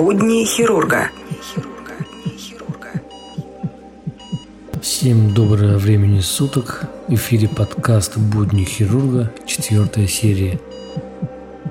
Будни 0.00 0.46
хирурга. 0.46 1.10
Всем 4.80 5.34
доброго 5.34 5.76
времени 5.76 6.20
суток. 6.20 6.84
В 7.06 7.14
эфире 7.16 7.48
подкаст 7.48 8.16
«Будни 8.16 8.64
хирурга», 8.64 9.30
четвертая 9.44 10.06
серия– 10.06 10.58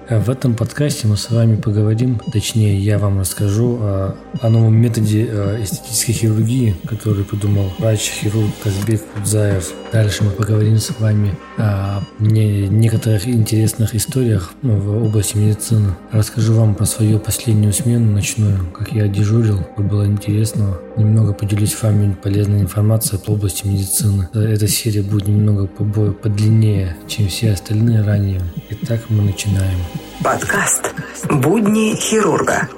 в 0.10 0.32
этом 0.32 0.56
подкасте 0.56 1.06
мы 1.06 1.18
с 1.18 1.30
вами 1.30 1.56
поговорим, 1.56 2.20
точнее 2.34 2.80
я 2.80 2.98
вам 2.98 3.20
расскажу 3.20 3.78
о, 3.80 4.16
о 4.42 4.50
новом 4.50 4.76
методе 4.76 5.28
э, 5.30 5.62
эстетической 5.62 6.14
хирургии, 6.14 6.76
который 6.88 7.24
придумал 7.24 7.72
врач-хирург 7.78 8.50
Казбек 8.64 9.04
Кудзаев. 9.14 9.72
Дальше 9.92 10.24
мы 10.24 10.32
поговорим 10.32 10.78
с 10.78 10.92
вами 11.00 11.36
о 11.58 12.02
не, 12.20 12.68
некоторых 12.68 13.28
интересных 13.28 13.96
историях 13.96 14.52
ну, 14.62 14.78
в 14.78 15.06
области 15.06 15.36
медицины. 15.36 15.96
Расскажу 16.12 16.54
вам 16.54 16.76
про 16.76 16.86
свою 16.86 17.20
последнюю 17.20 17.74
смену 17.74 18.12
ночную, 18.12 18.70
как 18.72 18.92
я 18.92 19.08
дежурил, 19.08 19.60
что 19.74 19.82
было 19.82 20.06
интересного. 20.06 20.80
Немного 20.96 21.34
поделюсь 21.34 21.74
с 21.74 21.82
вами 21.82 22.16
полезной 22.22 22.62
информацией 22.62 23.20
по 23.20 23.32
области 23.32 23.66
медицины. 23.66 24.30
Эта 24.34 24.68
серия 24.68 25.02
будет 25.02 25.28
немного 25.28 25.68
подлиннее, 25.68 26.96
чем 27.08 27.28
все 27.28 27.54
остальные 27.54 28.04
ранее. 28.04 28.42
Итак, 28.70 29.02
мы 29.10 29.24
начинаем. 29.24 29.80
Подкаст 30.24 30.94
«Будни 31.30 31.96
хирурга». 31.96 32.70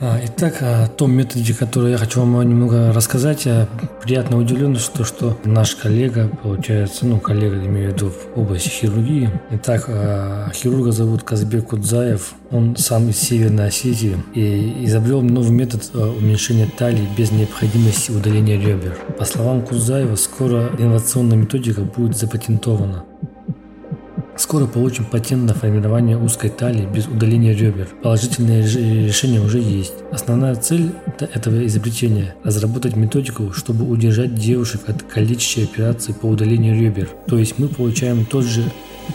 А, 0.00 0.20
итак, 0.24 0.58
о 0.60 0.86
том 0.86 1.10
методе, 1.10 1.52
который 1.54 1.90
я 1.90 1.98
хочу 1.98 2.20
вам 2.20 2.48
немного 2.48 2.92
рассказать, 2.92 3.46
я 3.46 3.66
приятно 4.00 4.38
удивлен, 4.38 4.76
что, 4.76 5.02
что 5.02 5.36
наш 5.44 5.74
коллега, 5.74 6.30
получается, 6.40 7.04
ну, 7.04 7.18
коллега, 7.18 7.56
имею 7.66 7.90
в 7.90 7.94
виду 7.94 8.10
в 8.10 8.38
области 8.38 8.68
хирургии. 8.68 9.28
Итак, 9.50 9.86
а, 9.88 10.50
хирурга 10.54 10.92
зовут 10.92 11.24
Казбек 11.24 11.70
Кудзаев, 11.70 12.34
он 12.52 12.76
сам 12.76 13.08
из 13.08 13.18
Северной 13.18 13.66
Осетии 13.66 14.16
и 14.34 14.84
изобрел 14.84 15.20
новый 15.20 15.50
метод 15.50 15.82
а, 15.94 16.14
уменьшения 16.16 16.68
талии 16.78 17.08
без 17.16 17.32
необходимости 17.32 18.12
удаления 18.12 18.56
ребер. 18.56 18.96
По 19.18 19.24
словам 19.24 19.62
Кудзаева, 19.62 20.14
скоро 20.14 20.70
инновационная 20.78 21.38
методика 21.38 21.80
будет 21.80 22.16
запатентована. 22.16 23.04
Скоро 24.38 24.66
получим 24.66 25.04
патент 25.04 25.48
на 25.48 25.52
формирование 25.52 26.16
узкой 26.16 26.50
талии 26.50 26.86
без 26.86 27.08
удаления 27.08 27.54
ребер. 27.54 27.88
Положительное 28.04 28.62
решение 28.62 29.40
уже 29.40 29.58
есть. 29.58 29.94
Основная 30.12 30.54
цель 30.54 30.92
этого 31.18 31.66
изобретения– 31.66 32.36
разработать 32.44 32.94
методику, 32.94 33.52
чтобы 33.52 33.84
удержать 33.84 34.36
девушек 34.36 34.82
от 34.86 35.02
калечащей 35.02 35.64
операции 35.64 36.12
по 36.12 36.26
удалению 36.26 36.80
ребер. 36.80 37.08
То 37.26 37.36
есть 37.36 37.58
мы 37.58 37.66
получаем 37.66 38.24
тот 38.24 38.44
же 38.44 38.62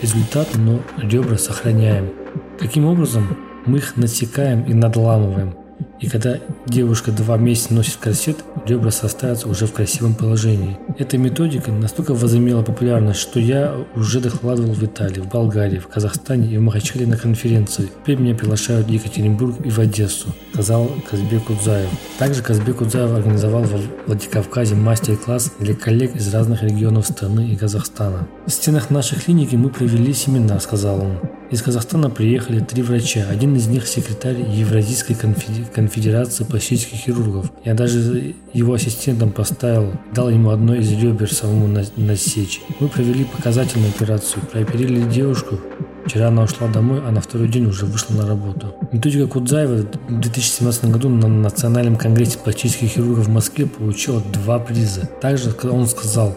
результат, 0.02 0.50
но 0.56 0.82
ребра 0.98 1.38
сохраняем. 1.38 2.12
Каким 2.60 2.86
образом? 2.86 3.38
Мы 3.66 3.78
их 3.78 3.96
насекаем 3.96 4.64
и 4.64 4.74
надламываем– 4.74 5.56
и 6.04 6.10
когда 6.10 6.38
девушка 6.68 7.14
два 7.14 7.38
месяца 7.38 7.74
носит 7.74 7.96
корсет, 7.96 8.44
ребра 8.66 8.92
составятся 8.92 9.48
уже 9.48 9.68
в 9.68 9.72
красивом 9.72 10.16
положении. 10.16 10.78
Эта 11.00 11.18
методика 11.18 11.72
настолько 11.72 12.14
возымела 12.14 12.62
популярность, 12.62 13.22
что 13.22 13.40
я 13.40 13.74
уже 13.96 14.20
докладывал 14.20 14.74
в 14.74 14.84
Италии, 14.84 15.22
в 15.22 15.30
Болгарии, 15.30 15.80
в 15.80 15.88
Казахстане 15.88 16.50
и 16.50 16.58
в 16.58 16.62
Махачкале 16.62 17.08
на 17.08 17.16
конференции. 17.16 17.90
Теперь 18.02 18.18
меня 18.18 18.36
приглашают 18.36 18.88
в 18.88 18.90
Екатеринбург 18.90 19.66
и 19.66 19.70
в 19.70 19.80
Одессу, 19.80 20.36
сказал 20.52 20.92
Казбек 21.10 21.50
Удзаев. 21.50 21.90
Также 22.20 22.44
Казбек 22.44 22.82
Удзаев 22.82 23.14
организовал 23.14 23.64
во 23.64 23.80
Владикавказе 24.08 24.76
мастер-класс 24.76 25.54
для 25.60 25.74
коллег 25.74 26.18
из 26.18 26.34
разных 26.34 26.64
регионов 26.64 27.08
страны 27.08 27.48
и 27.48 27.56
Казахстана. 27.56 28.28
В 28.46 28.52
стенах 28.52 28.90
нашей 28.90 29.20
клиники 29.22 29.56
мы 29.56 29.70
провели 29.70 30.12
семинар, 30.14 30.60
сказал 30.60 31.00
он. 31.00 31.18
Из 31.54 31.62
Казахстана 31.62 32.10
приехали 32.10 32.62
три 32.62 32.82
врача. 32.82 33.28
Один 33.30 33.56
из 33.56 33.68
них 33.68 33.88
секретарь 33.88 34.42
Евразийской 34.42 35.16
конфедерации 35.16 36.46
пластических 36.46 36.98
хирургов. 36.98 37.52
Я 37.64 37.76
даже 37.76 38.34
его 38.54 38.74
ассистентом 38.74 39.30
поставил, 39.30 39.94
дал 40.16 40.32
ему 40.32 40.50
одно 40.50 40.74
из 40.74 40.92
ребер 40.92 41.32
самому 41.32 41.68
насечь. 41.96 42.60
Мы 42.80 42.88
провели 42.88 43.26
показательную 43.26 43.92
операцию, 43.92 44.42
прооперировали 44.52 45.08
девушку. 45.08 45.60
Вчера 46.08 46.30
она 46.30 46.42
ушла 46.42 46.68
домой, 46.70 47.02
а 47.06 47.12
на 47.12 47.22
второй 47.22 47.48
день 47.48 47.68
уже 47.68 47.86
вышла 47.86 48.16
на 48.16 48.28
работу. 48.28 48.74
Методика 48.92 49.28
Кудзаева 49.28 49.86
в 50.08 50.20
2017 50.22 50.86
году 50.86 51.10
на 51.10 51.28
Национальном 51.28 51.98
конгрессе 51.98 52.40
пластических 52.40 52.90
хирургов 52.90 53.28
в 53.28 53.30
Москве 53.30 53.68
получила 53.68 54.24
два 54.34 54.58
приза. 54.58 55.08
Также 55.22 55.56
он 55.70 55.88
сказал, 55.88 56.36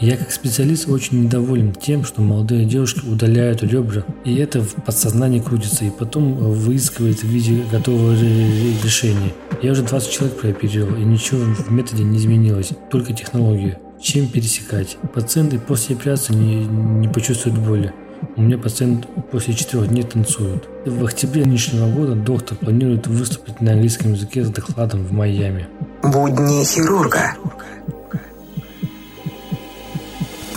я 0.00 0.16
как 0.16 0.32
специалист 0.32 0.88
очень 0.88 1.24
недоволен 1.24 1.72
тем, 1.72 2.04
что 2.04 2.20
молодые 2.20 2.64
девушки 2.64 3.06
удаляют 3.06 3.62
ребра, 3.62 4.04
и 4.24 4.34
это 4.36 4.60
в 4.60 4.74
подсознании 4.84 5.40
крутится, 5.40 5.84
и 5.84 5.90
потом 5.90 6.34
выискивает 6.34 7.20
в 7.20 7.28
виде 7.28 7.64
готового 7.70 8.12
решения. 8.12 9.32
Я 9.62 9.72
уже 9.72 9.82
20 9.82 10.10
человек 10.10 10.38
прооперировал, 10.38 10.96
и 10.96 11.04
ничего 11.04 11.40
в 11.44 11.70
методе 11.70 12.02
не 12.02 12.18
изменилось, 12.18 12.70
только 12.90 13.12
технология. 13.12 13.78
Чем 14.00 14.28
пересекать? 14.28 14.98
Пациенты 15.14 15.58
после 15.58 15.96
операции 15.96 16.34
не, 16.34 16.66
не 16.66 17.08
почувствуют 17.08 17.58
боли. 17.58 17.92
У 18.36 18.42
меня 18.42 18.58
пациент 18.58 19.06
после 19.30 19.54
четырех 19.54 19.88
дней 19.88 20.02
танцует. 20.02 20.68
В 20.84 21.04
октябре 21.04 21.44
нынешнего 21.44 21.88
года 21.90 22.14
доктор 22.14 22.58
планирует 22.58 23.06
выступить 23.06 23.60
на 23.60 23.72
английском 23.72 24.12
языке 24.12 24.44
с 24.44 24.50
докладом 24.50 25.04
в 25.04 25.12
Майами. 25.12 25.68
Будни 26.02 26.64
хирурга 26.64 27.36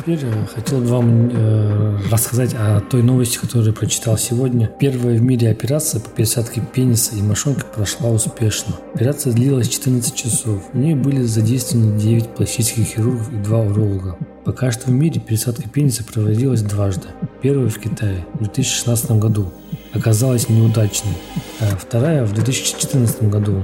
теперь 0.08 0.20
э, 0.24 0.46
хотел 0.46 0.82
вам 0.82 1.30
э, 1.34 1.98
рассказать 2.10 2.54
о 2.54 2.80
той 2.80 3.04
новости, 3.04 3.38
которую 3.38 3.74
прочитал 3.74 4.18
сегодня. 4.18 4.68
Первая 4.80 5.18
в 5.18 5.22
мире 5.22 5.50
операция 5.50 6.00
по 6.00 6.10
пересадке 6.10 6.62
пениса 6.62 7.16
и 7.16 7.22
мошонки 7.22 7.64
прошла 7.76 8.10
успешно. 8.12 8.76
Операция 8.94 9.34
длилась 9.34 9.68
14 9.68 10.16
часов. 10.16 10.64
В 10.72 10.78
ней 10.78 10.96
были 10.96 11.24
задействованы 11.24 12.00
9 12.00 12.36
пластических 12.36 12.86
хирургов 12.86 13.34
и 13.34 13.36
2 13.36 13.60
уролога. 13.60 14.18
Пока 14.46 14.72
что 14.72 14.86
в 14.86 14.92
мире 14.92 15.20
пересадка 15.20 15.68
пениса 15.68 16.06
проводилась 16.06 16.62
дважды. 16.62 17.08
Первая 17.42 17.68
в 17.68 17.78
Китае 17.78 18.26
в 18.36 18.44
2016 18.44 19.12
году 19.12 19.52
оказалась 19.92 20.48
неудачной, 20.48 21.18
а 21.60 21.76
вторая 21.76 22.26
в 22.26 22.34
2014 22.34 23.24
году 23.24 23.64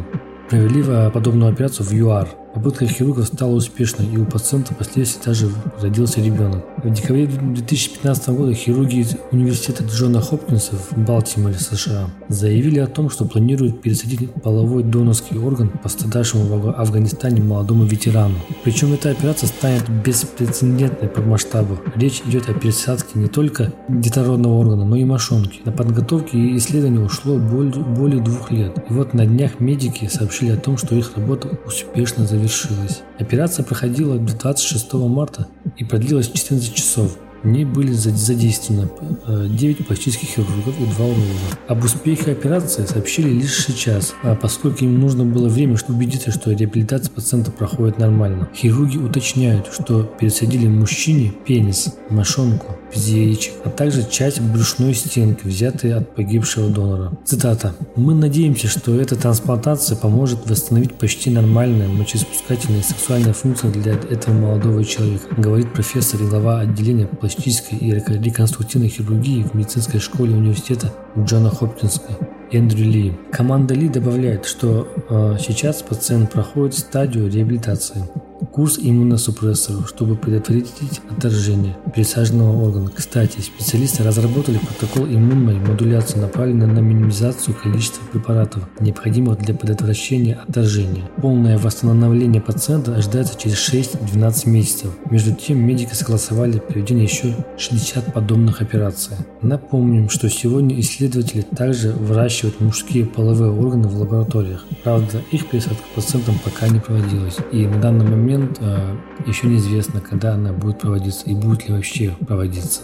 провели 0.50 0.84
подобную 1.12 1.54
операцию 1.54 1.86
в 1.86 1.94
ЮАР– 1.94 2.28
Попытка 2.54 2.86
хирурга 2.86 3.24
стала 3.24 3.56
успешной, 3.56 4.08
и 4.08 4.18
у 4.18 4.26
пациента 4.26 4.76
впоследствии 4.76 5.26
даже 5.26 5.50
родился 5.82 6.22
ребенок. 6.22 6.64
В 6.84 6.94
декабре 6.94 7.26
2015 7.26 8.30
года 8.30 8.54
хирурги 8.54 8.98
из 8.98 9.16
университета 9.32 9.84
Джона 9.86 10.22
Хопкинса 10.22 10.76
в 10.76 10.96
Балтиморе, 10.98 11.56
США, 11.56 12.12
заявили 12.30 12.78
о 12.78 12.86
том, 12.86 13.10
что 13.10 13.26
планируют 13.26 13.82
пересадить 13.82 14.32
половой 14.34 14.84
донорский 14.84 15.38
орган 15.40 15.70
пострадавшему 15.70 16.60
в 16.60 16.70
Афганистане 16.80 17.42
молодому 17.42 17.86
ветерану. 17.86 18.36
Причем 18.64 18.94
эта 18.94 19.10
операция 19.10 19.48
станет 19.48 19.90
беспрецедентной 19.90 21.10
по 21.10 21.22
масштабу. 21.22 21.80
Речь 21.96 22.22
идет 22.28 22.50
о 22.50 22.54
пересадке 22.54 23.18
не 23.18 23.30
только 23.30 23.74
детородного 23.90 24.60
органа, 24.60 24.86
но 24.86 24.96
и 24.96 25.06
мошонки. 25.06 25.62
На 25.66 25.72
подготовке 25.72 26.38
и 26.38 26.58
исследование 26.58 27.02
ушло 27.02 27.38
более 27.38 28.22
двух 28.22 28.52
лет. 28.52 28.78
И 28.90 28.94
вот 28.94 29.16
на 29.16 29.26
днях 29.26 29.60
медики 29.60 30.08
сообщили 30.08 30.52
о 30.52 30.58
том, 30.58 30.78
что 30.78 30.94
их 30.96 31.18
работа 31.18 31.50
успешно 31.66 32.28
завершена 32.28 32.43
завершилась. 32.44 33.02
Операция 33.20 33.64
проходила 33.64 34.18
26 34.18 34.94
марта 34.94 35.48
и 35.78 35.84
продлилась 35.84 36.30
14 36.32 36.74
часов. 36.74 37.18
В 37.44 37.48
ней 37.48 37.66
были 37.66 37.92
задействованы 37.92 38.90
9 39.28 39.80
э, 39.80 39.84
пластических 39.84 40.30
хирургов 40.30 40.80
и 40.80 40.86
2 40.86 41.06
уролога. 41.06 41.24
Об 41.68 41.84
успехе 41.84 42.32
операции 42.32 42.86
сообщили 42.86 43.30
лишь 43.30 43.66
сейчас, 43.66 44.16
а 44.24 44.34
поскольку 44.36 44.86
им 44.86 44.98
нужно 45.00 45.26
было 45.26 45.50
время, 45.50 45.76
чтобы 45.76 46.00
убедиться, 46.00 46.32
что 46.32 46.52
реабилитация 46.52 47.12
пациента 47.12 47.52
проходит 47.52 47.98
нормально. 47.98 48.50
Хирурги 48.56 48.98
уточняют, 48.98 49.68
что 49.74 50.04
пересадили 50.04 50.68
мужчине 50.68 51.34
пенис, 51.46 51.94
мошонку, 52.10 52.78
без 52.94 53.08
яичек, 53.08 53.54
а 53.66 53.70
также 53.70 54.08
часть 54.10 54.40
брюшной 54.40 54.94
стенки, 54.94 55.46
взятой 55.46 55.94
от 55.96 56.16
погибшего 56.16 56.70
донора. 56.70 57.12
Цитата. 57.26 57.76
«Мы 57.96 58.14
надеемся, 58.14 58.68
что 58.68 59.00
эта 59.00 59.16
трансплантация 59.16 59.98
поможет 59.98 60.50
восстановить 60.50 60.94
почти 60.94 61.30
нормальные 61.30 61.90
мочеиспускательные 61.90 62.84
сексуальные 62.84 63.34
функции 63.34 63.70
для 63.70 63.94
этого 63.94 64.34
молодого 64.34 64.86
человека», 64.86 65.28
говорит 65.36 65.74
профессор 65.74 66.22
и 66.22 66.26
глава 66.26 66.62
отделения 66.62 67.08
пластической 67.34 67.78
и 67.78 67.92
реконструктивной 67.92 68.90
хирургии 68.90 69.44
в 69.44 69.54
медицинской 69.54 70.00
школе 70.00 70.34
университета 70.34 70.92
Джона 71.18 71.50
Хопкинска 71.50 72.14
Эндрю 72.52 72.86
Ли. 72.86 73.14
Команда 73.32 73.74
Ли 73.74 73.90
добавляет, 73.90 74.46
что 74.46 74.88
э, 75.10 75.38
сейчас 75.40 75.82
пациент 75.82 76.32
проходит 76.32 76.76
стадию 76.76 77.32
реабилитации. 77.32 78.04
Курс 78.52 78.80
иммуносупрессоров, 78.82 79.88
чтобы 79.88 80.16
предотвратить 80.16 81.02
отторжение 81.10 81.78
пересаженного 81.94 82.64
органа. 82.64 82.90
Кстати, 82.90 83.40
специалисты 83.40 84.04
разработали 84.04 84.58
протокол 84.58 85.06
иммунной 85.06 85.56
модуляции, 85.56 86.20
направленный 86.20 86.68
на 86.68 86.80
минимизацию 86.80 87.56
количества 87.56 88.04
препаратов, 88.12 88.68
необходимых 88.80 89.40
для 89.40 89.54
предотвращения 89.54 90.36
отторжения. 90.36 91.10
Полное 91.22 91.58
восстановление 91.58 92.42
пациента 92.42 92.96
ожидается 92.96 93.38
через 93.38 93.58
6-12 93.74 94.50
месяцев. 94.50 94.92
Между 95.10 95.34
тем, 95.34 95.60
медики 95.60 95.94
согласовали 95.94 96.60
проведение 96.60 97.06
еще 97.06 97.36
60 97.58 98.14
подобных 98.14 98.62
операций. 98.62 99.16
Напомним, 99.42 100.10
что 100.10 100.30
сегодня 100.30 100.80
исследователи 100.80 101.42
также 101.42 101.92
выращивают 101.92 102.60
мужские 102.60 103.06
половые 103.06 103.52
органы 103.52 103.88
в 103.88 103.98
лабораториях. 103.98 104.66
Правда, 104.84 105.22
их 105.32 105.48
пересадка 105.50 105.84
пациентам 105.96 106.40
пока 106.44 106.68
не 106.68 106.80
проводилась. 106.80 107.38
И 107.52 107.66
на 107.66 107.80
данный 107.80 108.06
момент 108.06 108.33
э, 108.40 108.96
еще 109.26 109.48
неизвестно, 109.48 110.02
когда 110.02 110.34
она 110.34 110.54
будет 110.54 110.80
проводиться 110.80 111.26
и 111.26 111.36
будет 111.36 111.68
ли 111.68 111.74
вообще 111.76 112.16
проводиться. 112.28 112.82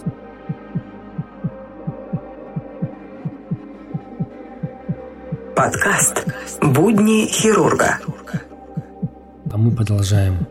Подкаст 5.55 6.25
«Будни 6.61 7.25
хирурга». 7.25 7.99
А 9.51 9.57
мы 9.57 9.71
продолжаем. 9.71 10.47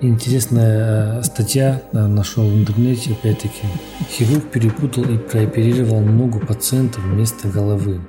Интересная 0.00 1.20
э, 1.20 1.22
статья 1.22 1.82
э, 1.92 2.06
нашел 2.06 2.44
в 2.44 2.54
интернете, 2.54 3.12
опять-таки. 3.12 3.66
Хирург 4.10 4.50
перепутал 4.50 5.04
и 5.04 5.16
прооперировал 5.16 6.00
ногу 6.00 6.40
пациента 6.40 7.00
вместо 7.00 7.48
головы. 7.48 8.00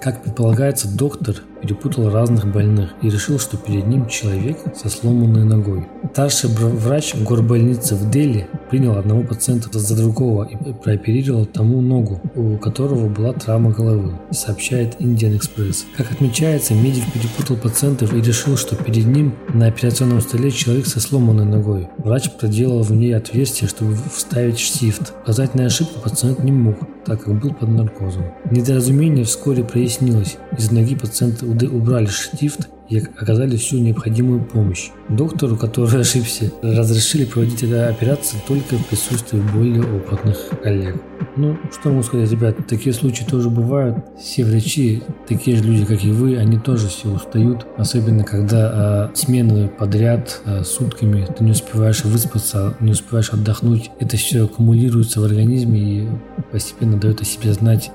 Как 0.00 0.22
предполагается, 0.24 0.88
доктор 0.88 1.36
перепутал 1.70 2.10
разных 2.10 2.50
больных 2.50 2.90
и 3.00 3.08
решил, 3.08 3.38
что 3.38 3.56
перед 3.56 3.86
ним 3.86 4.08
человек 4.08 4.58
со 4.74 4.88
сломанной 4.88 5.44
ногой. 5.44 5.86
Старший 6.12 6.50
врач 6.50 7.14
горбольницы 7.14 7.94
в 7.94 8.10
Дели 8.10 8.48
принял 8.70 8.96
одного 8.96 9.22
пациента 9.22 9.78
за 9.78 9.96
другого 9.96 10.44
и 10.44 10.72
прооперировал 10.72 11.44
тому 11.44 11.80
ногу, 11.80 12.20
у 12.34 12.56
которого 12.56 13.08
была 13.08 13.32
травма 13.32 13.70
головы, 13.70 14.12
сообщает 14.30 15.00
Indian 15.00 15.38
Express. 15.38 15.84
Как 15.96 16.12
отмечается, 16.12 16.74
медик 16.74 17.04
перепутал 17.12 17.56
пациентов 17.56 18.14
и 18.14 18.20
решил, 18.20 18.56
что 18.56 18.76
перед 18.76 19.06
ним 19.06 19.34
на 19.52 19.66
операционном 19.66 20.20
столе 20.20 20.50
человек 20.50 20.86
со 20.86 21.00
сломанной 21.00 21.44
ногой. 21.44 21.88
Врач 21.98 22.30
проделал 22.30 22.82
в 22.82 22.92
ней 22.92 23.14
отверстие, 23.14 23.68
чтобы 23.68 23.96
вставить 24.14 24.58
штифт. 24.58 25.12
Показать 25.20 25.54
на 25.54 25.66
ошибку 25.66 26.00
пациент 26.00 26.42
не 26.44 26.52
мог, 26.52 26.76
так 27.04 27.24
как 27.24 27.40
был 27.40 27.52
под 27.52 27.68
наркозом. 27.70 28.24
Недоразумение 28.50 29.24
вскоре 29.24 29.64
прояснилось. 29.64 30.36
Из 30.56 30.70
ноги 30.70 30.94
пациента 30.94 31.46
убрали 31.46 32.06
штифт 32.06 32.68
и 32.90 32.98
оказали 32.98 33.56
всю 33.56 33.78
необходимую 33.78 34.44
помощь. 34.44 34.90
Доктору, 35.08 35.56
который 35.56 36.00
ошибся, 36.02 36.52
разрешили 36.62 37.24
проводить 37.24 37.62
эту 37.62 37.88
операцию 37.88 38.40
только 38.46 38.76
в 38.76 38.86
присутствии 38.86 39.40
более 39.54 39.82
опытных 39.82 40.36
коллег. 40.62 40.96
Ну, 41.36 41.56
что 41.70 41.90
могу 41.90 42.02
сказать, 42.02 42.30
ребят, 42.30 42.56
такие 42.66 42.92
случаи 42.92 43.24
тоже 43.24 43.50
бывают. 43.50 43.96
Все 44.18 44.44
врачи, 44.44 45.02
такие 45.28 45.56
же 45.56 45.62
люди, 45.62 45.84
как 45.84 46.04
и 46.04 46.10
вы, 46.10 46.36
они 46.36 46.58
тоже 46.58 46.88
все 46.88 47.08
устают. 47.08 47.66
Особенно, 47.76 48.24
когда 48.24 48.70
а, 48.72 49.10
смены 49.14 49.68
подряд 49.68 50.40
а, 50.44 50.64
сутками, 50.64 51.26
ты 51.38 51.44
не 51.44 51.52
успеваешь 51.52 52.04
выспаться, 52.04 52.74
не 52.80 52.92
успеваешь 52.92 53.30
отдохнуть. 53.32 53.90
Это 54.00 54.16
все 54.16 54.44
аккумулируется 54.44 55.20
в 55.20 55.24
организме 55.24 55.80
и 55.80 56.08
постепенно 56.50 56.98
дает 56.98 57.20
о 57.20 57.24
себе 57.24 57.52
знать. 57.52 57.90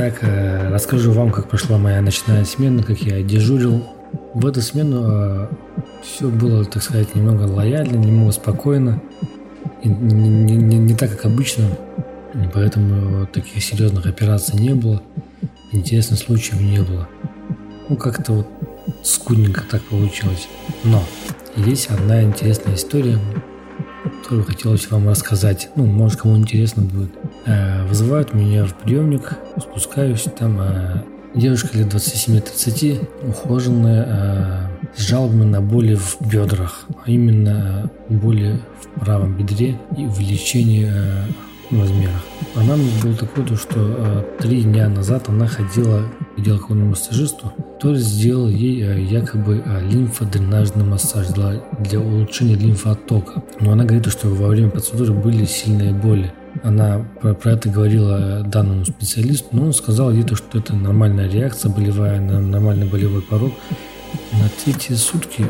Так, 0.00 0.20
э, 0.22 0.70
расскажу 0.70 1.12
вам, 1.12 1.30
как 1.30 1.50
прошла 1.50 1.76
моя 1.76 2.00
ночная 2.00 2.46
смена, 2.46 2.82
как 2.82 3.00
я 3.00 3.22
дежурил. 3.22 3.86
В 4.32 4.46
эту 4.46 4.62
смену 4.62 5.02
э, 5.04 5.48
все 6.02 6.30
было, 6.30 6.64
так 6.64 6.82
сказать, 6.82 7.14
немного 7.14 7.42
лояльно, 7.42 7.98
немного 7.98 8.32
спокойно. 8.32 9.02
Не, 9.84 9.90
не, 9.92 10.56
не, 10.56 10.78
не 10.78 10.94
так, 10.94 11.10
как 11.10 11.26
обычно. 11.26 11.66
Поэтому 12.54 13.26
таких 13.26 13.62
серьезных 13.62 14.06
операций 14.06 14.58
не 14.58 14.72
было. 14.72 15.02
Интересных 15.70 16.18
случаев 16.18 16.62
не 16.62 16.80
было. 16.80 17.06
Ну, 17.90 17.96
как-то 17.96 18.32
вот 18.32 18.46
скудненько 19.02 19.64
так 19.70 19.82
получилось. 19.82 20.48
Но 20.82 21.04
есть 21.56 21.90
одна 21.90 22.22
интересная 22.22 22.74
история, 22.74 23.18
которую 24.22 24.46
хотелось 24.46 24.90
вам 24.90 25.10
рассказать. 25.10 25.68
Ну, 25.76 25.84
может, 25.84 26.20
кому 26.20 26.38
интересно 26.38 26.84
будет. 26.84 27.10
Э, 27.44 27.84
вызывают 27.86 28.32
меня 28.32 28.64
в 28.64 28.74
приемник, 28.74 29.36
спускаюсь, 29.60 30.26
там 30.38 30.60
э, 30.60 31.02
девушка 31.34 31.76
лет 31.76 31.92
27-30, 31.92 33.28
ухоженная, 33.28 34.06
э, 34.08 34.96
с 34.96 35.00
жалобами 35.00 35.44
на 35.44 35.60
боли 35.60 35.94
в 35.94 36.16
бедрах, 36.20 36.86
а 37.04 37.10
именно 37.10 37.90
боли 38.08 38.60
в 38.80 39.00
правом 39.00 39.36
бедре 39.36 39.78
и 39.96 40.04
увеличение 40.04 40.92
в 41.70 41.80
размерах. 41.80 42.22
Она 42.56 42.76
мне 42.76 42.90
было 43.02 43.14
такое, 43.14 43.44
то, 43.44 43.56
что 43.56 43.76
э, 43.78 44.24
три 44.40 44.62
дня 44.62 44.88
назад 44.88 45.28
она 45.28 45.46
ходила, 45.46 46.02
ходила 46.36 46.58
к 46.58 46.62
какому 46.62 46.86
массажисту, 46.86 47.52
который 47.74 47.98
сделал 47.98 48.48
ей 48.48 48.82
э, 48.82 49.02
якобы 49.02 49.62
э, 49.64 49.88
лимфодренажный 49.88 50.84
массаж 50.84 51.28
для, 51.28 51.62
для 51.78 52.00
улучшения 52.00 52.56
лимфооттока. 52.56 53.44
Но 53.60 53.72
она 53.72 53.84
говорит, 53.84 54.06
что 54.08 54.28
во 54.28 54.48
время 54.48 54.70
процедуры 54.70 55.12
были 55.12 55.44
сильные 55.44 55.92
боли. 55.92 56.32
Она 56.62 57.04
про, 57.20 57.34
про 57.34 57.52
это 57.52 57.68
говорила 57.68 58.42
данному 58.42 58.84
специалисту, 58.84 59.48
но 59.52 59.64
он 59.66 59.72
сказал 59.72 60.10
ей, 60.10 60.22
то, 60.22 60.36
что 60.36 60.58
это 60.58 60.74
нормальная 60.74 61.28
реакция 61.28 61.70
болевая, 61.70 62.20
нормальный 62.20 62.86
болевой 62.86 63.22
порог. 63.22 63.52
На 64.32 64.48
третьи 64.62 64.94
сутки 64.94 65.46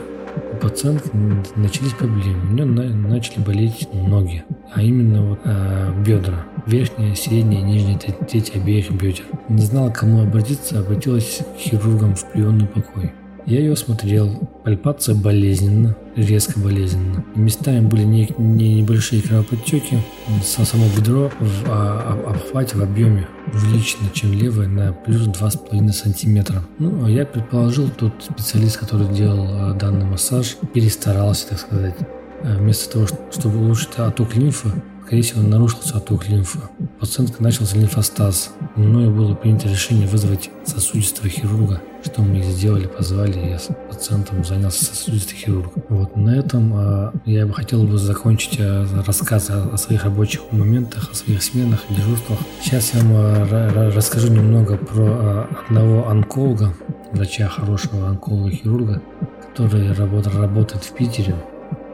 у 0.52 0.56
пациентки 0.56 1.10
начались 1.56 1.92
проблемы. 1.92 2.50
У 2.50 2.52
нее 2.52 2.64
начали 2.64 3.40
болеть 3.40 3.88
ноги, 3.92 4.44
а 4.72 4.82
именно 4.82 5.22
вот, 5.30 5.40
э, 5.44 6.02
бедра. 6.06 6.46
Верхняя, 6.66 7.14
средняя, 7.14 7.62
нижняя 7.62 7.98
треть 7.98 8.54
обеих 8.54 8.90
бедер. 8.90 9.24
Не 9.48 9.62
знала, 9.62 9.90
к 9.90 10.00
кому 10.00 10.22
обратиться, 10.22 10.78
обратилась 10.78 11.40
к 11.56 11.58
хирургам 11.58 12.14
в 12.14 12.30
приемный 12.30 12.66
покой. 12.66 13.12
Я 13.46 13.60
ее 13.60 13.72
осмотрел. 13.72 14.49
Пальпация 14.64 15.14
болезненно, 15.14 15.96
резко 16.16 16.58
болезненно. 16.60 17.24
Местами 17.34 17.80
были 17.80 18.02
не, 18.02 18.34
не 18.36 18.82
небольшие 18.82 19.22
кровоподтеки. 19.22 20.02
Само 20.44 20.84
бедро 20.96 21.30
в 21.40 21.64
а, 21.68 22.18
обхвате 22.28 22.76
в 22.76 22.82
объеме 22.82 23.26
увеличено, 23.54 24.10
чем 24.12 24.32
левое, 24.32 24.68
на 24.68 24.92
плюс 24.92 25.28
2,5 25.28 25.92
сантиметра. 25.92 26.62
Ну, 26.78 27.04
а 27.04 27.10
я 27.10 27.24
предположил, 27.24 27.88
тот 27.88 28.12
специалист, 28.20 28.78
который 28.78 29.08
делал 29.08 29.46
а, 29.48 29.72
данный 29.72 30.04
массаж, 30.04 30.56
перестарался, 30.74 31.48
так 31.48 31.58
сказать. 31.58 31.94
А 32.42 32.56
вместо 32.56 32.92
того, 32.92 33.06
чтобы 33.30 33.58
улучшить 33.58 33.96
отток 33.96 34.36
лимфы, 34.36 34.70
скорее 35.10 35.22
всего, 35.24 35.42
нарушился 35.42 35.96
отток 35.96 36.28
лимфы. 36.28 36.60
У 36.78 36.84
пациентки 37.00 37.42
начался 37.42 37.76
лимфостаз. 37.76 38.54
Мною 38.76 39.10
было 39.10 39.34
принято 39.34 39.66
решение 39.66 40.06
вызвать 40.06 40.50
сосудистого 40.64 41.28
хирурга, 41.28 41.82
что 42.04 42.22
мы 42.22 42.40
сделали, 42.44 42.86
позвали, 42.86 43.36
я 43.36 43.58
с 43.58 43.70
пациентом 43.88 44.44
занялся 44.44 44.84
сосудистый 44.84 45.36
хирург. 45.36 45.72
Вот 45.88 46.14
на 46.14 46.30
этом 46.38 46.72
а, 46.76 47.12
я 47.24 47.44
бы 47.44 47.52
хотел 47.52 47.82
бы 47.82 47.98
закончить 47.98 48.58
а, 48.60 48.86
рассказ 49.04 49.50
о, 49.50 49.76
своих 49.76 50.04
рабочих 50.04 50.42
моментах, 50.52 51.10
о 51.10 51.14
своих 51.16 51.42
сменах, 51.42 51.80
дежурствах. 51.90 52.38
Сейчас 52.62 52.94
я 52.94 53.00
вам 53.00 53.12
а, 53.12 53.90
расскажу 53.92 54.32
немного 54.32 54.76
про 54.76 55.48
одного 55.66 56.06
онколога, 56.06 56.72
врача 57.10 57.48
хорошего 57.48 58.10
онколога-хирурга, 58.10 59.02
который 59.48 59.92
работ, 59.92 60.28
работает 60.28 60.84
в 60.84 60.92
Питере. 60.92 61.34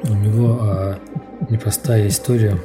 У 0.02 0.12
него 0.12 0.98
непростая 1.48 2.08
история 2.08 2.58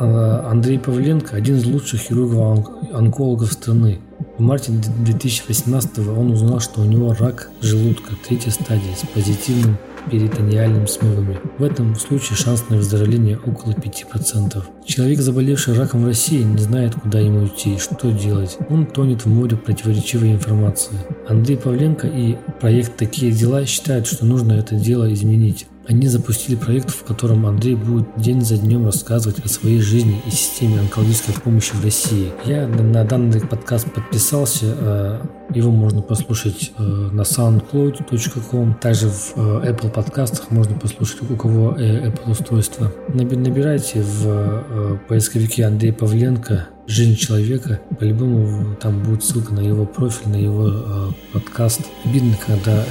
Андрей 0.00 0.78
Павленко– 0.78 1.36
один 1.36 1.56
из 1.56 1.66
лучших 1.66 2.00
хирургов-онкологов 2.00 3.52
страны. 3.52 4.00
В 4.38 4.42
марте 4.42 4.72
2018 4.72 5.98
он 6.08 6.30
узнал, 6.30 6.60
что 6.60 6.80
у 6.80 6.84
него 6.84 7.14
рак 7.18 7.50
желудка 7.60 8.14
третьей 8.26 8.50
стадии 8.50 8.94
с 8.96 9.06
позитивным 9.06 9.76
перитониальным 10.10 10.86
смывами. 10.86 11.38
В 11.58 11.62
этом 11.62 11.94
случае 11.96 12.38
шанс 12.38 12.64
на 12.70 12.76
выздоровление 12.76 13.38
около 13.38 13.72
5%. 13.72 14.64
Человек, 14.86 15.20
заболевший 15.20 15.74
раком 15.74 16.04
в 16.04 16.06
России, 16.06 16.42
не 16.42 16.56
знает, 16.56 16.94
куда 16.94 17.20
ему 17.20 17.46
идти 17.46 17.74
и 17.74 17.78
что 17.78 18.10
делать. 18.10 18.56
Он 18.70 18.86
тонет 18.86 19.26
в 19.26 19.28
море 19.28 19.58
противоречивой 19.58 20.32
информации. 20.32 20.96
Андрей 21.28 21.58
Павленко 21.58 22.06
и 22.06 22.38
проект 22.58 22.96
«Такие 22.96 23.32
дела» 23.32 23.66
считают, 23.66 24.06
что 24.06 24.24
нужно 24.24 24.54
это 24.54 24.74
дело 24.76 25.12
изменить. 25.12 25.66
Они 25.88 26.08
запустили 26.08 26.56
проект, 26.56 26.90
в 26.90 27.04
котором 27.04 27.46
Андрей 27.46 27.74
будет 27.74 28.06
день 28.16 28.42
за 28.42 28.58
днем 28.58 28.84
рассказывать 28.84 29.44
о 29.44 29.48
своей 29.48 29.80
жизни 29.80 30.20
и 30.26 30.30
системе 30.30 30.78
онкологической 30.80 31.34
помощи 31.34 31.72
в 31.72 31.82
России. 31.82 32.32
Я 32.44 32.68
на 32.68 33.04
данный 33.04 33.40
подкаст 33.40 33.90
подписался, 33.92 34.66
э, 34.78 35.20
Его 35.54 35.70
можно 35.70 36.02
послушать 36.02 36.72
э, 36.78 36.82
на 36.82 37.22
soundcloud.com. 37.22 38.74
Также 38.74 39.08
в 39.08 39.32
э, 39.36 39.72
Apple 39.72 39.90
подкастах 39.90 40.50
можно 40.50 40.78
послушать, 40.78 41.22
у 41.28 41.36
кого 41.36 41.74
Apple 41.76 42.30
устройство. 42.30 42.92
Набирайте 43.08 44.02
в 44.02 45.00
поисковике 45.08 45.64
Андрей 45.64 45.92
Павленко 45.92 46.68
«Жизнь 46.86 47.16
человека». 47.16 47.80
По-любому 47.98 48.76
там 48.76 49.02
будет 49.02 49.24
ссылка 49.24 49.54
на 49.54 49.60
его 49.60 49.86
профиль, 49.86 50.28
на 50.28 50.36
его 50.36 51.14
подкаст. 51.32 51.80
Обидно, 52.04 52.36
когда 52.46 52.84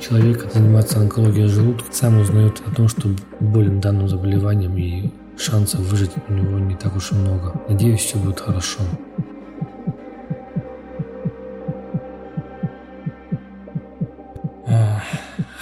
человек 0.00 0.52
занимается 0.52 1.00
онкологией 1.00 1.48
желудка, 1.48 1.92
сам 1.92 2.20
узнает 2.20 2.62
о 2.66 2.74
том, 2.74 2.88
что 2.88 3.08
болен 3.40 3.80
данным 3.80 4.08
заболеванием 4.08 4.76
и 4.76 5.10
шансов 5.36 5.80
выжить 5.80 6.12
у 6.28 6.32
него 6.32 6.58
не 6.58 6.74
так 6.74 6.96
уж 6.96 7.12
и 7.12 7.14
много. 7.14 7.60
Надеюсь, 7.68 8.00
все 8.00 8.18
будет 8.18 8.40
хорошо. 8.40 8.80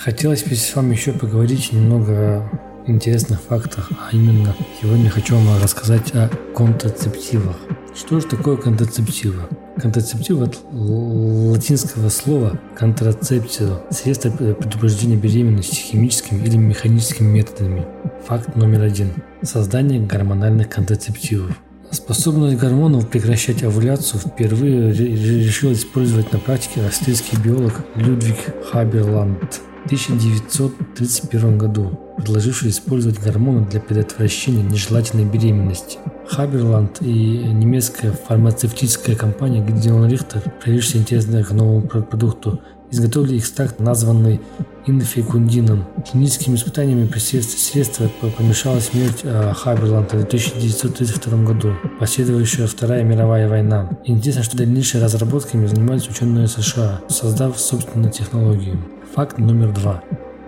Хотелось 0.05 0.43
бы 0.43 0.57
с 0.57 0.75
вами 0.75 0.95
еще 0.95 1.13
поговорить 1.13 1.73
немного 1.73 2.13
о 2.13 2.91
интересных 2.91 3.41
фактах, 3.41 3.89
а 3.91 4.09
именно 4.13 4.53
сегодня 4.81 5.09
хочу 5.09 5.37
вам 5.37 5.63
рассказать 5.63 6.13
о 6.15 6.29
контрацептивах. 6.57 7.57
Что 7.95 8.19
же 8.19 8.27
такое 8.27 8.57
контрацептивы? 8.57 9.43
Контрацептив 9.81 10.43
от 10.43 10.59
латинского 10.73 12.11
слова 12.11 12.59
контрацепция– 12.77 13.81
средство 13.91 14.31
предупреждения 14.31 15.17
беременности 15.17 15.77
химическими 15.77 16.45
или 16.45 16.57
механическими 16.57 17.27
методами. 17.27 17.87
Факт 18.27 18.55
номер 18.57 18.83
один. 18.83 19.13
Создание 19.43 20.01
гормональных 20.01 20.69
контрацептивов. 20.69 21.57
Способность 21.91 22.59
гормонов 22.59 23.09
прекращать 23.09 23.63
овуляцию 23.63 24.21
впервые 24.21 24.93
решил 24.93 25.73
использовать 25.73 26.33
на 26.33 26.39
практике 26.39 26.87
австрийский 26.87 27.39
биолог 27.39 27.85
Людвиг 27.97 28.37
Хаберланд– 28.71 29.61
1931 29.87 31.59
году, 31.59 31.99
предложивший 32.17 32.71
использовать 32.71 33.19
гормоны 33.21 33.67
для 33.67 33.81
предотвращения 33.81 34.63
нежелательной 34.63 35.25
беременности. 35.25 35.99
Хаберланд 36.29 37.03
и 37.03 37.13
немецкая 37.13 38.13
фармацевтическая 38.13 39.17
компания 39.17 39.65
Гидеон 39.65 40.09
Рихтер, 40.09 40.43
проявившие 40.63 41.03
интерес 41.03 41.27
к 41.27 41.51
новому 41.53 41.83
продукту, 41.83 42.61
изготовили 42.91 43.39
экстракт, 43.39 43.81
названный 43.81 44.41
инфекундином. 44.87 45.85
Клиническими 46.11 46.57
испытаниями 46.57 47.11
средства 47.17 48.11
помешала 48.37 48.81
смерть 48.81 49.21
э, 49.23 49.53
Хаберланда 49.55 50.19
в 50.19 50.25
1932 50.25 51.45
году, 51.45 51.75
последовавшая 51.99 52.67
Вторая 52.67 53.03
мировая 53.03 53.49
война. 53.49 53.91
Интересно, 54.05 54.43
что 54.43 54.57
дальнейшими 54.57 55.03
разработками 55.03 55.67
занимались 55.67 56.09
ученые 56.09 56.49
США, 56.49 57.01
создав 57.09 57.59
собственную 57.59 58.13
технологию. 58.13 58.83
Факт 59.15 59.39
номер 59.39 59.73
два. 59.73 60.03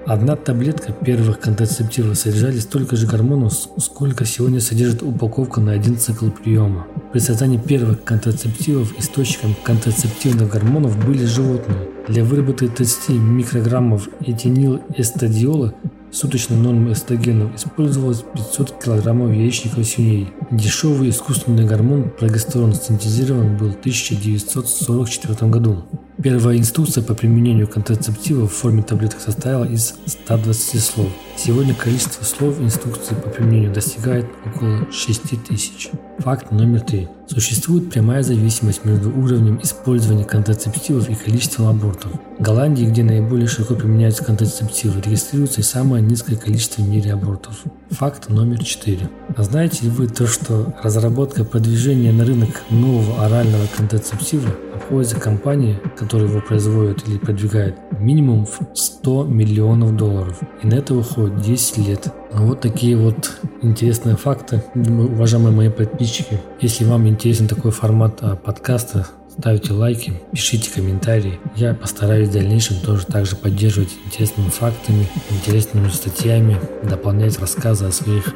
Одна 0.06 0.37
таблетка 0.37 0.92
первых 0.92 1.40
контрацептивов 1.40 2.18
содержали 2.18 2.58
столько 2.58 2.94
же 2.94 3.06
гормонов, 3.06 3.54
сколько 3.78 4.26
сегодня 4.26 4.61
содержит 4.61 5.02
упаковка 5.02 5.62
на 5.62 5.73
один 5.73 5.96
цикл 5.96 6.28
приема. 6.28 6.87
При 7.14 7.20
создании 7.20 7.56
первых 7.56 8.04
контрацептивов 8.04 8.99
источником 8.99 9.56
контрацептивных 9.64 10.50
гормонов 10.50 11.02
были 11.06 11.25
животные. 11.25 11.88
Для 12.06 12.23
выработки 12.23 12.68
30 12.68 13.11
микрограммов 13.16 14.11
этинилэстадиола 14.20 15.73
суточной 16.12 16.58
нормы 16.58 16.92
эстрогенов 16.92 17.56
использовалось 17.56 18.25
500 18.34 18.84
килограммов 18.84 19.32
яичников 19.32 19.87
свиней. 19.87 20.34
Дешевый 20.50 21.08
искусственный 21.08 21.64
гормон 21.64 22.11
прогестерон 22.11 22.75
синтезирован 22.75 23.56
был 23.56 23.70
в 23.70 23.78
1944 23.78 25.50
году. 25.50 25.84
Первая 26.25 26.57
инструкция 26.57 27.04
по 27.04 27.12
применению 27.12 27.69
контрацептива 27.69 28.49
в 28.49 28.50
форме 28.50 28.83
таблеток 28.83 29.21
состояла 29.21 29.66
из 29.66 29.95
120 30.07 30.83
слов. 30.83 31.09
Сегодня 31.37 31.75
количество 31.75 32.25
слов 32.25 32.59
инструкции 32.62 33.14
по 33.14 33.28
применению 33.28 33.75
достигает 33.75 34.25
около 34.47 34.90
6000. 34.90 35.90
Факт 36.21 36.50
номер 36.50 36.81
три. 36.81 37.09
Существует 37.26 37.90
прямая 37.90 38.23
зависимость 38.23 38.87
между 38.87 39.11
уровнем 39.11 39.61
использования 39.62 40.25
контрацептивов 40.25 41.11
и 41.11 41.14
количеством 41.14 41.66
абортов. 41.66 42.12
В 42.38 42.43
Голландии, 42.43 42.87
где 42.87 43.04
наиболее 43.04 43.47
широко 43.47 43.75
применяются 43.75 44.25
контрацептивы, 44.25 45.02
регистрируется 45.02 45.62
самое 45.62 46.02
низкое 46.02 46.37
количество 46.37 46.81
в 46.81 46.88
мире 46.88 47.12
абортов. 47.12 47.64
Факт 47.94 48.28
номер 48.28 48.64
четыре. 48.64 49.08
А 49.36 49.44
знаете 49.44 49.84
ли 49.84 49.88
вы 49.88 50.08
то, 50.08 50.26
что 50.26 50.74
разработка 50.82 51.44
продвижения 51.44 52.10
на 52.10 52.24
рынок 52.24 52.62
нового 52.68 53.24
орального 53.24 53.66
контрацептива 53.76 54.48
обходится 54.74 55.20
компании, 55.20 55.78
которая 55.96 56.28
его 56.28 56.40
производит 56.40 57.06
или 57.06 57.18
продвигает, 57.18 57.76
минимум 58.00 58.46
в 58.46 58.60
100 58.74 59.24
миллионов 59.26 59.96
долларов. 59.96 60.40
И 60.64 60.66
на 60.66 60.74
это 60.74 60.96
уходит 60.96 61.40
10 61.40 61.78
лет. 61.86 62.08
Вот 62.32 62.60
такие 62.60 62.96
вот 62.96 63.30
интересные 63.62 64.16
факты, 64.16 64.64
уважаемые 64.74 65.54
мои 65.54 65.68
подписчики. 65.68 66.40
Если 66.60 66.84
вам 66.84 67.06
интересен 67.06 67.46
такой 67.46 67.70
формат 67.70 68.18
а, 68.22 68.34
подкаста, 68.34 69.06
ставьте 69.38 69.73
лайки, 69.73 70.12
пишите 70.33 70.71
комментарии. 70.71 71.38
Я 71.57 71.75
постараюсь 71.75 72.29
в 72.29 72.33
дальнейшем 72.33 72.81
тоже 72.81 73.07
также 73.07 73.37
поддерживать 73.37 73.91
интересными 74.07 74.49
фактами, 74.49 75.07
интересными 75.31 75.88
статьями, 75.88 76.59
дополнять 76.83 77.38
рассказы 77.38 77.87
о 77.87 77.93
своих 77.93 78.35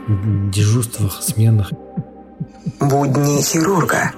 дежурствах, 0.50 1.23
сменах. 1.23 1.71
Будни 2.81 3.40
хирурга. 3.43 4.12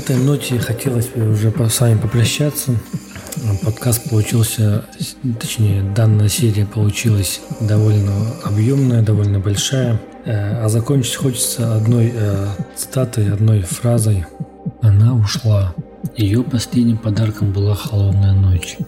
Этой 0.00 0.16
ноте 0.16 0.58
хотелось 0.58 1.08
бы 1.08 1.30
уже 1.30 1.52
с 1.68 1.80
вами 1.80 1.98
попрощаться. 1.98 2.74
Подкаст 3.62 4.08
получился, 4.08 4.86
точнее, 5.38 5.82
данная 5.94 6.28
серия 6.28 6.64
получилась 6.64 7.42
довольно 7.60 8.12
объемная, 8.42 9.02
довольно 9.02 9.40
большая. 9.40 10.00
Э, 10.24 10.64
а 10.64 10.68
закончить 10.70 11.16
хочется 11.16 11.76
одной 11.76 12.12
э, 12.14 12.46
цитатой, 12.74 13.30
одной 13.30 13.60
фразой. 13.60 14.24
Она 14.80 15.14
ушла. 15.14 15.74
Ее 16.16 16.42
последним 16.44 16.96
подарком 16.96 17.52
была 17.52 17.74
холодная 17.74 18.32
ночь. 18.32 18.78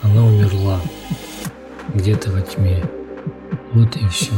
Она 0.00 0.24
умерла. 0.24 0.80
Где-то 1.94 2.30
во 2.30 2.40
тьме. 2.40 2.82
Вот 3.74 3.94
и 3.96 4.08
все. 4.08 4.32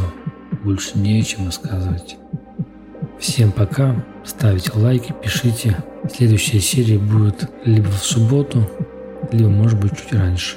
Больше 0.65 0.99
нечем 0.99 1.47
рассказывать. 1.47 2.17
Всем 3.19 3.51
пока. 3.51 4.05
Ставьте 4.25 4.73
лайки, 4.75 5.15
пишите. 5.23 5.77
Следующая 6.15 6.61
серия 6.61 6.99
будет 6.99 7.49
либо 7.65 7.89
в 7.89 8.05
субботу, 8.05 8.69
либо 9.33 9.49
может 9.49 9.81
быть 9.81 9.97
чуть 9.97 10.13
раньше. 10.13 10.57